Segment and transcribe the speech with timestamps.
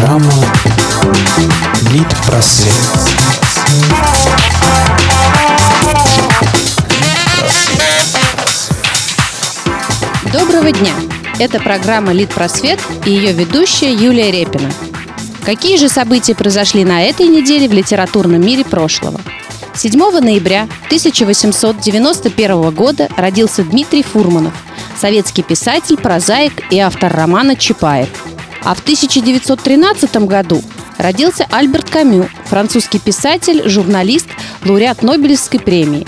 [0.00, 0.32] Программа
[1.92, 2.72] Лид-просвет.
[10.32, 10.94] Доброго дня!
[11.38, 14.72] Это программа «Лид-просвет» и ее ведущая Юлия Репина.
[15.44, 19.20] Какие же события произошли на этой неделе в литературном мире прошлого?
[19.74, 24.54] 7 ноября 1891 года родился Дмитрий Фурманов,
[24.98, 28.08] советский писатель, прозаик и автор романа «Чапаев».
[28.62, 30.62] А в 1913 году
[30.98, 34.28] родился Альберт Камю, французский писатель, журналист,
[34.64, 36.06] лауреат Нобелевской премии.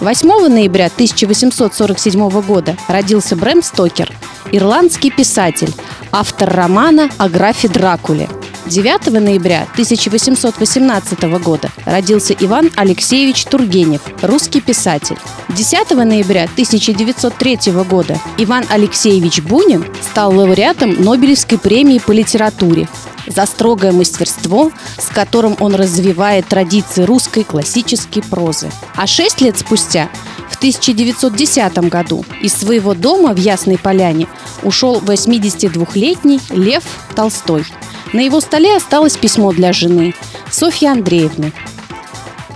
[0.00, 4.12] 8 ноября 1847 года родился Брэм Стокер,
[4.50, 5.72] ирландский писатель,
[6.10, 8.28] автор романа о графе Дракуле–
[8.66, 15.16] 9 ноября 1818 года родился Иван Алексеевич Тургенев, русский писатель.
[15.48, 22.88] 10 ноября 1903 года Иван Алексеевич Бунин стал лауреатом Нобелевской премии по литературе
[23.26, 28.70] за строгое мастерство, с которым он развивает традиции русской классической прозы.
[28.94, 30.08] А шесть лет спустя,
[30.48, 34.28] в 1910 году, из своего дома в Ясной Поляне
[34.62, 36.84] ушел 82-летний Лев
[37.16, 37.64] Толстой–
[38.12, 40.14] на его столе осталось письмо для жены,
[40.50, 41.52] Софьи Андреевны.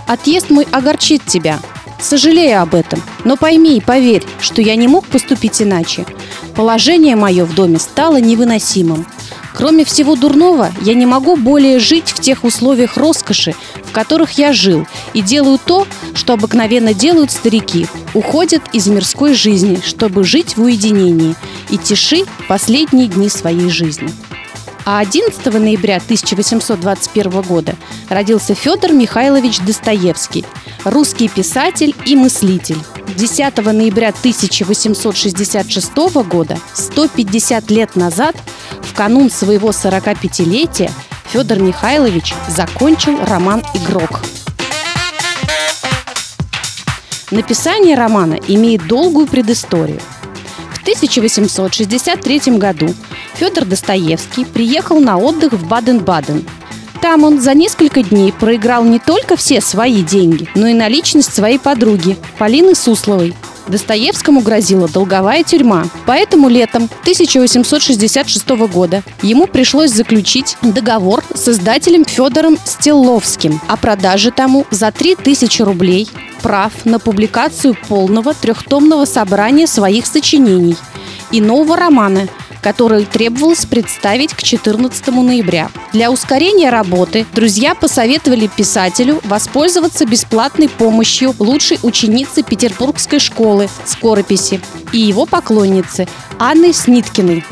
[0.07, 1.59] «Отъезд мой огорчит тебя.
[1.99, 6.05] Сожалею об этом, но пойми и поверь, что я не мог поступить иначе.
[6.55, 9.05] Положение мое в доме стало невыносимым.
[9.55, 14.53] Кроме всего дурного, я не могу более жить в тех условиях роскоши, в которых я
[14.53, 17.87] жил, и делаю то, что обыкновенно делают старики.
[18.13, 21.35] Уходят из мирской жизни, чтобы жить в уединении
[21.71, 24.13] и тиши последние дни своей жизни.
[24.89, 27.75] А 11 ноября 1821 года
[28.07, 30.45] родился Федор Михайлович Достоевский,
[30.85, 32.77] русский писатель и мыслитель.
[33.17, 35.93] 10 ноября 1866
[36.29, 38.37] года, 150 лет назад,
[38.81, 40.89] в канун своего 45-летия,
[41.33, 44.21] Федор Михайлович закончил роман «Игрок».
[47.29, 49.99] Написание романа имеет долгую предысторию.
[50.87, 52.87] В 1863 году
[53.33, 56.45] Федор Достоевский приехал на отдых в Баден-Баден.
[57.01, 61.59] Там он за несколько дней проиграл не только все свои деньги, но и наличность своей
[61.59, 63.35] подруги Полины Сусловой.
[63.67, 65.85] Достоевскому грозила долговая тюрьма.
[66.05, 74.65] Поэтому летом 1866 года ему пришлось заключить договор с издателем Федором Стелловским о продаже тому
[74.71, 76.09] за 3000 рублей
[76.41, 80.77] прав на публикацию полного трехтомного собрания своих сочинений
[81.31, 82.27] и нового романа–
[82.67, 85.71] который требовалось представить к 14 ноября.
[85.93, 94.59] Для ускорения работы друзья посоветовали писателю воспользоваться бесплатной помощью лучшей ученицы Петербургской школы скорописи
[94.91, 97.45] и его поклонницы Анны Сниткиной,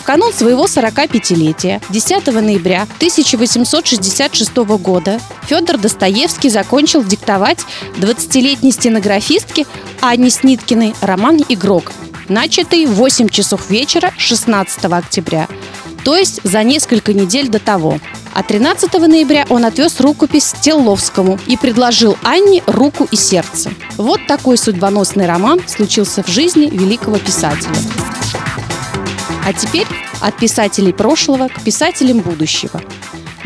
[0.00, 7.60] В канун своего 45-летия, 10 ноября 1866 года, Федор Достоевский закончил диктовать
[7.98, 9.66] 20-летней стенографистке
[10.00, 11.92] Анне Сниткиной роман «Игрок»,
[12.28, 15.48] начатый в 8 часов вечера 16 октября,
[16.04, 17.98] то есть за несколько недель до того.
[18.34, 23.70] А 13 ноября он отвез рукопись Стелловскому и предложил Анне руку и сердце.
[23.96, 27.74] Вот такой судьбоносный роман случился в жизни великого писателя.
[29.44, 29.86] А теперь
[30.20, 32.80] от писателей прошлого к писателям будущего.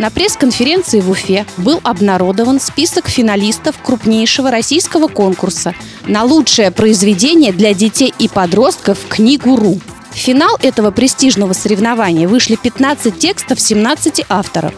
[0.02, 5.76] На пресс-конференции в Уфе был обнародован список финалистов крупнейшего российского конкурса
[6.06, 9.78] на лучшее произведение для детей и подростков «Книгу.ру».
[10.12, 14.74] В финал этого престижного соревнования вышли 15 текстов 17 авторов.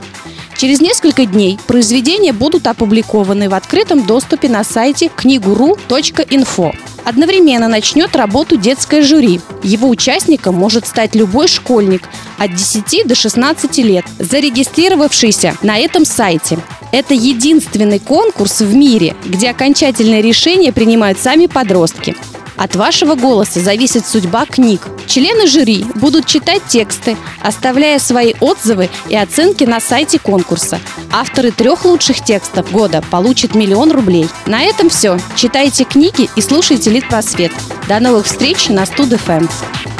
[0.56, 6.72] Через несколько дней произведения будут опубликованы в открытом доступе на сайте книгуру.инфо.
[7.04, 9.40] Одновременно начнет работу детское жюри.
[9.62, 12.08] Его участником может стать любой школьник
[12.38, 16.58] от 10 до 16 лет, зарегистрировавшийся на этом сайте.
[16.92, 22.16] Это единственный конкурс в мире, где окончательное решение принимают сами подростки.
[22.56, 24.80] От вашего голоса зависит судьба книг.
[25.06, 30.80] Члены жюри будут читать тексты, оставляя свои отзывы и оценки на сайте конкурса.
[31.12, 34.28] Авторы трех лучших текстов года получат миллион рублей.
[34.46, 35.18] На этом все.
[35.36, 37.52] Читайте книги и слушайте Лид Просвет.
[37.88, 39.93] До новых встреч на Студ.ФМ.